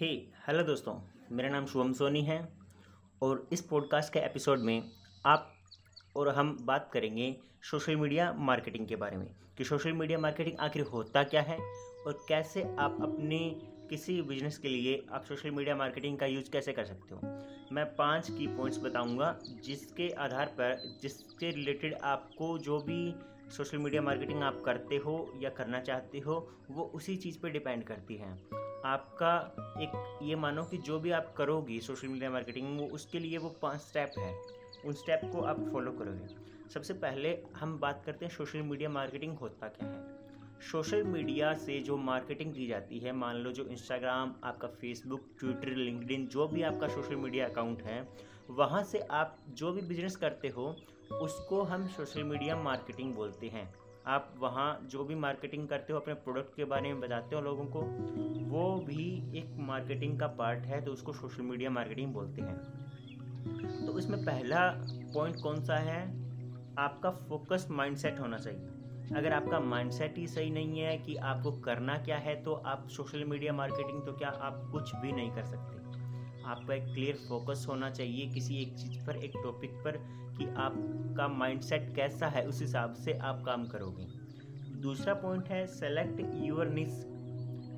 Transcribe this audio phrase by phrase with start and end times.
[0.00, 0.06] हे
[0.48, 1.00] hello दोस्तों,
[1.32, 2.48] मेरा नाम शुभम सोनी है
[3.22, 4.90] और इस पॉडकास्ट के एपिसोड में
[5.26, 5.54] आप
[6.16, 10.82] और हम बात करेंगे सोशल मीडिया मार्केटिंग के बारे में कि सोशल मीडिया मार्केटिंग आखिर
[10.82, 11.58] होता क्या है
[12.06, 13.60] और कैसे आप अपने
[13.90, 17.20] किसी बिज़नेस के लिए आप सोशल मीडिया मार्केटिंग का यूज़ कैसे कर सकते हो।
[17.72, 23.14] मैं पाँच की पॉइंट्स बताऊँगा जिसके आधार पर, जिसके रिलेटेड आपको जो भी
[23.50, 27.84] सोशल मीडिया मार्केटिंग आप करते हो या करना चाहते हो, वो उसी चीज़ पे डिपेंड
[27.84, 28.32] करती है।
[28.84, 33.38] आपका एक ये मानो कि जो भी आप करोगी सोशल मीडिया मार्केटिंग, वो उसके लिए
[33.38, 34.42] वो पाँच स्टेप है।
[34.84, 36.28] उन स्टेप को आप फॉलो करोगे।
[36.70, 40.20] सबसे पहले हम बात करते हैं सोशल मीडिया मार्केटिंग होता क्या है।
[40.60, 45.68] सोशल मीडिया से जो मार्केटिंग की जाती है, मान लो जो इंस्टाग्राम, आपका फेसबुक, ट्विटर
[45.68, 48.08] लिंकडिन जो भी आपका सोशल मीडिया अकाउंट है,
[48.50, 50.76] वहाँ से आप जो भी बिज़नेस करते हो
[51.12, 53.74] उसको हम सोशल मीडिया मार्केटिंग बोलते हैं।
[54.06, 57.64] आप वहाँ जो भी मार्केटिंग करते हो, अपने प्रोडक्ट के बारे में बताते हो लोगों
[57.64, 57.80] को,
[58.50, 63.98] वो भी एक मार्केटिंग का पार्ट है तो उसको सोशल मीडिया मार्केटिंग बोलते हैं। तो
[63.98, 64.70] इसमें पहला
[65.14, 66.00] पॉइंट कौन सा है?
[66.78, 68.66] आपका फोकस माइंडसेट होना चाहिए।
[69.16, 73.24] अगर आपका माइंडसेट ही सही नहीं है कि आपको करना क्या है तो आप सोशल
[73.24, 75.89] मीडिया मार्केटिंग तो क्या आप कुछ भी नहीं कर सकते।
[76.46, 79.96] आपका एक क्लियर फोकस होना चाहिए किसी एक चीज़ पर, एक टॉपिक पर
[80.38, 84.06] कि आपका माइंडसेट कैसा है, उस हिसाब से आप काम करोगे।
[84.80, 87.04] दूसरा पॉइंट है सेलेक्ट यूर निस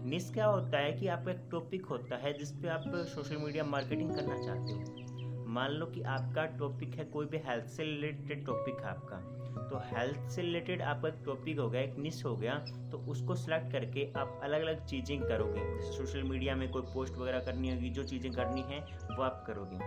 [0.04, 3.64] निस क्या होता है कि आपका एक टॉपिक होता है जिस पे आप सोशल मीडिया
[3.64, 5.01] मार्केटिंग करना चाहते हो।
[5.52, 9.16] मान लो कि आपका टॉपिक है कोई भी हेल्थ से रिलेटेड टॉपिक है आपका
[9.70, 12.54] तो हेल्थ से रिलेटेड आपका एक टॉपिक हो गया, एक निश हो गया
[12.92, 17.40] तो उसको सेलेक्ट करके आप अलग अलग चीज़ें करोगे। सोशल मीडिया में कोई पोस्ट वगैरह
[17.40, 18.80] करनी होगी, जो चीज़ें करनी है,
[19.10, 19.78] वो आप करोगे।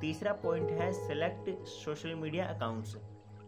[0.00, 2.96] तीसरा पॉइंट है सेलेक्ट सोशल मीडिया अकाउंट्स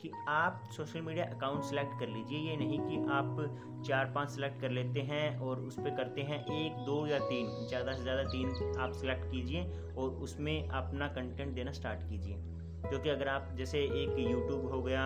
[0.02, 4.60] कि आप सोशल मीडिया अकाउंट सेलेक्ट कर लीजिए, ये नहीं कि आप चार पाँच सेलेक्ट
[4.60, 8.22] कर लेते हैं और उस पर करते हैं एक, दो या तीन, ज़्यादा से ज़्यादा
[8.22, 9.64] तीन आप सेलेक्ट कीजिए
[9.98, 12.36] और उसमें अपना कंटेंट देना स्टार्ट कीजिए।
[12.82, 15.04] क्योंकि अगर आप, जैसे एक यूट्यूब हो गया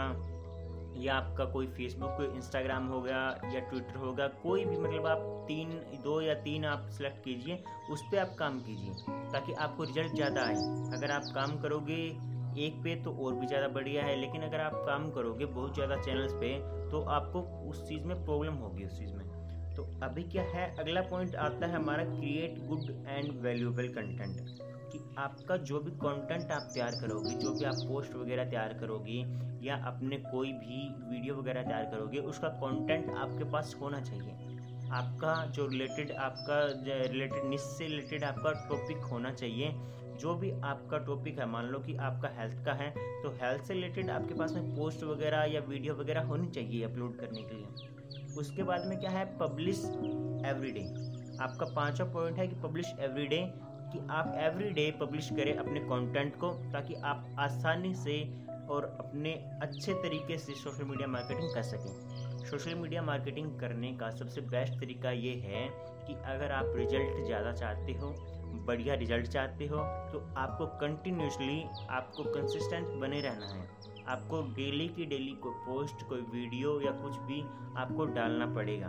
[0.97, 3.19] या आपका कोई फेसबुक इंस्टाग्राम हो गया
[3.54, 5.71] या ट्विटर होगा कोई भी मतलब आप तीन,
[6.04, 8.94] दो या तीन आप सेलेक्ट कीजिए, उस पर आप काम कीजिए
[9.32, 10.56] ताकि आपको रिज़ल्ट ज़्यादा आए।
[10.97, 11.98] अगर आप काम करोगे
[12.59, 15.97] एक पे तो और भी ज़्यादा बढ़िया है, लेकिन अगर आप काम करोगे बहुत ज़्यादा
[15.97, 16.53] चैनल्स पे
[16.91, 17.41] तो आपको
[17.71, 19.25] उस चीज़ में प्रॉब्लम होगी उस चीज़ में।
[19.77, 24.41] तो अभी क्या है, अगला पॉइंट आता है हमारा create good and valuable content
[24.93, 29.19] कि आपका जो भी कंटेंट आप तैयार करोगे, जो भी आप पोस्ट वगैरह तैयार करोगे,
[29.62, 34.33] या अपने कोई भी वीडियो वगैरह तैयार करोगे, उसका कंटेंट आपके पास होना चाहिए।
[34.93, 39.69] आपका जो रिलेटेड आपका रिलेटेड निस से रिलेटेड आपका टॉपिक होना चाहिए।
[40.16, 42.91] जो भी आपका टॉपिक है, मान लो कि आपका हेल्थ का है
[43.22, 47.19] तो हेल्थ से रिलेटेड आपके पास में पोस्ट वगैरह या वीडियो वगैरह होनी चाहिए अपलोड
[47.19, 49.25] करने के लिए। उसके बाद में क्या है?
[49.38, 49.84] पब्लिश
[50.47, 50.81] एवरीडे
[51.43, 53.38] आपका पाँचवा पॉइंट है कि पब्लिश एवरीडे
[53.93, 58.22] कि आप एवरी डे पब्लिश करें अपने कंटेंट को, ताकि आप आसानी से
[58.71, 64.10] और अपने अच्छे तरीके से सोशल मीडिया मार्केटिंग कर सकें। सोशल मीडिया मार्केटिंग करने का
[64.10, 65.69] सबसे बेस्ट तरीका ये है
[66.06, 68.10] कि अगर आप रिज़ल्ट ज़्यादा चाहते हो
[68.56, 69.78] बढ़िया रिज़ल्ट चाहते हो
[70.12, 73.65] तो आपको कंटिन्यूसली आपको कंसिस्टेंट बने रहना है।
[74.09, 77.41] आपको डेली की डेली कोई पोस्ट कोई वीडियो या कुछ भी
[77.77, 78.89] आपको डालना पड़ेगा।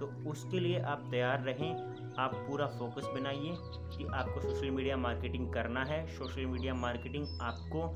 [0.00, 1.72] तो उसके लिए आप तैयार रहें,
[2.18, 3.56] आप पूरा फोकस बनाइए
[3.90, 7.88] कि आपको सोशल मीडिया मार्केटिंग करना है। सोशल मीडिया मार्केटिंग आपको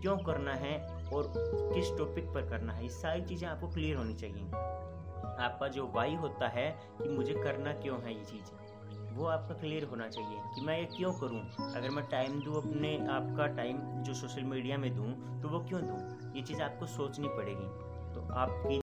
[0.00, 0.78] क्यों करना है
[1.12, 4.50] और किस टॉपिक पर करना है, ये सारी चीज़ें आपको क्लियर होनी चाहिए।
[5.38, 6.70] आपका जो वाई होता है
[7.02, 8.50] कि मुझे करना क्यों है ये चीज़।
[9.12, 11.72] वो आपका क्लियर होना चाहिए कि मैं ये क्यों करूँ?
[11.74, 15.80] अगर मैं टाइम दूँ अपने, आपका टाइम जो सोशल मीडिया में दूँ तो वो क्यों
[15.82, 16.32] दूँ?
[16.36, 18.78] ये चीज़ आपको सोचनी पड़ेगी। तो आपकी